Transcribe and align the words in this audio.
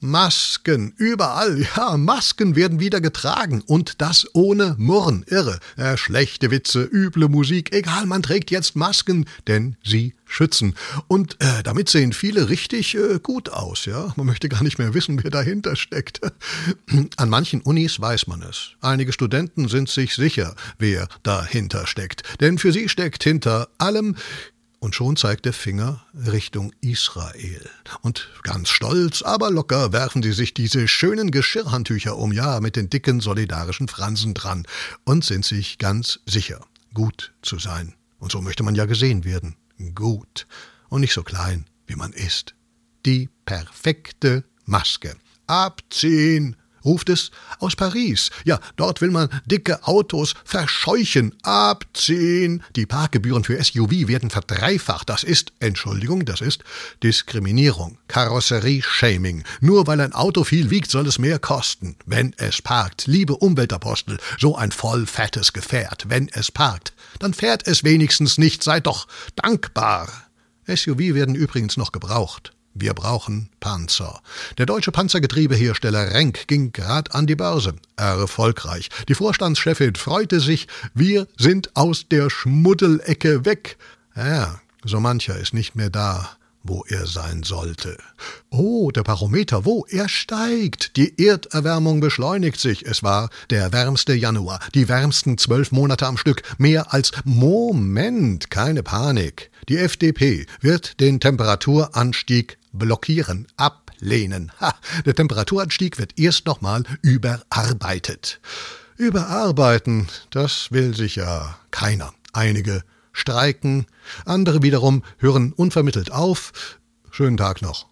Masken, 0.00 0.94
überall, 0.96 1.66
ja, 1.76 1.96
Masken 1.98 2.56
werden 2.56 2.80
wieder 2.80 3.00
getragen 3.02 3.62
und 3.66 4.00
das 4.00 4.26
ohne 4.32 4.74
Murren, 4.78 5.24
irre. 5.28 5.60
Äh, 5.76 5.98
schlechte 5.98 6.50
Witze, 6.50 6.82
üble 6.82 7.28
Musik, 7.28 7.74
egal, 7.74 8.06
man 8.06 8.22
trägt 8.22 8.50
jetzt 8.50 8.76
Masken, 8.76 9.26
denn 9.46 9.76
sie 9.84 10.14
schützen. 10.24 10.74
Und 11.06 11.36
äh, 11.40 11.62
damit 11.62 11.90
sehen 11.90 12.12
viele 12.14 12.48
richtig 12.48 12.94
äh, 12.94 13.18
gut 13.22 13.50
aus, 13.50 13.84
ja. 13.84 14.12
Man 14.16 14.26
möchte 14.26 14.48
gar 14.48 14.62
nicht 14.62 14.78
mehr 14.78 14.94
wissen, 14.94 15.22
wer 15.22 15.30
dahinter 15.30 15.76
steckt. 15.76 16.20
An 17.16 17.28
manchen 17.28 17.60
Unis 17.60 18.00
weiß 18.00 18.26
man 18.26 18.42
es. 18.42 18.70
Einige 18.80 19.12
Studenten 19.12 19.68
sind 19.68 19.90
sich 19.90 20.14
sicher, 20.14 20.54
wer 20.78 21.08
dahinter 21.22 21.86
steckt. 21.86 22.22
Denn 22.40 22.58
für 22.58 22.72
sie 22.72 22.88
steckt 22.88 23.22
hinter 23.22 23.68
allem 23.78 24.16
und 24.80 24.94
schon 24.94 25.16
zeigt 25.16 25.44
der 25.44 25.52
Finger 25.52 26.04
Richtung 26.14 26.72
Israel. 26.80 27.68
Und 28.00 28.28
ganz 28.42 28.70
stolz, 28.70 29.22
aber 29.22 29.50
locker 29.50 29.92
werfen 29.92 30.22
sie 30.22 30.32
sich 30.32 30.54
diese 30.54 30.88
schönen 30.88 31.30
Geschirrhandtücher 31.30 32.16
um, 32.16 32.32
ja, 32.32 32.60
mit 32.60 32.76
den 32.76 32.90
dicken 32.90 33.20
solidarischen 33.20 33.88
Fransen 33.88 34.34
dran, 34.34 34.66
und 35.04 35.24
sind 35.24 35.44
sich 35.44 35.78
ganz 35.78 36.20
sicher, 36.26 36.66
gut 36.94 37.32
zu 37.42 37.58
sein. 37.58 37.94
Und 38.18 38.32
so 38.32 38.40
möchte 38.40 38.62
man 38.62 38.74
ja 38.74 38.86
gesehen 38.86 39.24
werden. 39.24 39.54
Gut. 39.94 40.46
Und 40.88 41.02
nicht 41.02 41.14
so 41.14 41.22
klein, 41.22 41.66
wie 41.86 41.96
man 41.96 42.12
ist. 42.12 42.54
Die 43.06 43.28
perfekte 43.44 44.44
Maske. 44.64 45.14
Abziehen, 45.46 46.56
ruft 46.84 47.08
es 47.08 47.30
aus 47.58 47.76
Paris. 47.76 48.30
Ja, 48.44 48.60
dort 48.76 49.00
will 49.00 49.10
man 49.10 49.28
dicke 49.46 49.86
Autos 49.86 50.34
verscheuchen, 50.44 51.34
abziehen. 51.42 52.62
Die 52.76 52.86
Parkgebühren 52.86 53.44
für 53.44 53.62
SUV 53.62 54.08
werden 54.08 54.30
verdreifacht. 54.30 55.08
Das 55.08 55.22
ist, 55.22 55.52
Entschuldigung, 55.60 56.24
das 56.24 56.40
ist 56.40 56.62
Diskriminierung, 57.02 57.98
Karosserie-Shaming. 58.08 59.44
Nur 59.60 59.86
weil 59.86 60.00
ein 60.00 60.12
Auto 60.12 60.44
viel 60.44 60.70
wiegt, 60.70 60.90
soll 60.90 61.06
es 61.06 61.18
mehr 61.18 61.38
kosten, 61.38 61.96
wenn 62.06 62.34
es 62.36 62.62
parkt. 62.62 63.06
Liebe 63.06 63.36
Umweltapostel, 63.36 64.18
so 64.38 64.56
ein 64.56 64.72
voll 64.72 65.06
fettes 65.06 65.52
Gefährt, 65.52 66.08
wenn 66.08 66.28
es 66.28 66.50
parkt, 66.50 66.92
dann 67.18 67.34
fährt 67.34 67.66
es 67.66 67.84
wenigstens 67.84 68.38
nicht, 68.38 68.62
seid 68.62 68.86
doch 68.86 69.06
dankbar. 69.36 70.08
SUV 70.66 71.14
werden 71.14 71.34
übrigens 71.34 71.76
noch 71.76 71.92
gebraucht. 71.92 72.52
Wir 72.74 72.94
brauchen 72.94 73.48
Panzer. 73.58 74.20
Der 74.58 74.66
deutsche 74.66 74.92
Panzergetriebehersteller 74.92 76.12
Renk 76.12 76.46
ging 76.46 76.72
grad 76.72 77.14
an 77.14 77.26
die 77.26 77.34
Börse. 77.34 77.74
Erfolgreich. 77.96 78.88
Die 79.08 79.14
Vorstandschefin 79.14 79.96
freute 79.96 80.40
sich, 80.40 80.68
wir 80.94 81.26
sind 81.36 81.76
aus 81.76 82.06
der 82.08 82.30
Schmuddelecke 82.30 83.44
weg. 83.44 83.76
Ja, 84.16 84.60
so 84.84 85.00
mancher 85.00 85.36
ist 85.36 85.52
nicht 85.52 85.74
mehr 85.74 85.90
da, 85.90 86.30
wo 86.62 86.84
er 86.88 87.06
sein 87.06 87.42
sollte. 87.42 87.96
Oh, 88.50 88.90
der 88.90 89.02
Barometer, 89.02 89.64
wo? 89.64 89.86
Er 89.88 90.08
steigt. 90.08 90.96
Die 90.96 91.24
Erderwärmung 91.24 92.00
beschleunigt 92.00 92.60
sich. 92.60 92.84
Es 92.84 93.02
war 93.02 93.30
der 93.50 93.72
wärmste 93.72 94.14
Januar, 94.14 94.60
die 94.74 94.88
wärmsten 94.88 95.38
zwölf 95.38 95.72
Monate 95.72 96.06
am 96.06 96.16
Stück. 96.16 96.42
Mehr 96.58 96.92
als 96.92 97.12
Moment, 97.24 98.50
keine 98.50 98.82
Panik. 98.82 99.50
Die 99.68 99.78
FDP 99.78 100.46
wird 100.60 101.00
den 101.00 101.20
Temperaturanstieg 101.20 102.58
blockieren, 102.72 103.46
ablehnen. 103.56 104.52
Ha, 104.60 104.74
der 105.06 105.14
Temperaturanstieg 105.14 105.98
wird 105.98 106.18
erst 106.18 106.46
nochmal 106.46 106.84
überarbeitet. 107.02 108.40
Überarbeiten, 108.96 110.08
das 110.30 110.72
will 110.72 110.94
sich 110.94 111.16
ja 111.16 111.56
keiner. 111.70 112.12
Einige 112.32 112.82
streiken, 113.12 113.86
andere 114.24 114.62
wiederum 114.62 115.02
hören 115.18 115.52
unvermittelt 115.52 116.12
auf. 116.12 116.78
Schönen 117.10 117.36
Tag 117.36 117.62
noch. 117.62 117.86